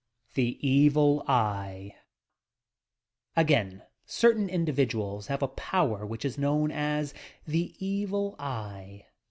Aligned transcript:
THE 0.33 0.57
''ETIL 0.85 1.21
ETE'' 1.29 1.93
Again, 3.43 3.83
certain 4.07 4.49
individuals 4.49 5.27
have 5.27 5.43
a 5.43 5.47
power 5.47 6.07
which 6.07 6.25
is 6.25 6.39
known 6.39 6.71
as 6.71 7.13
the 7.45 7.75
"Evil 7.77 8.35
Eye." 8.39 9.05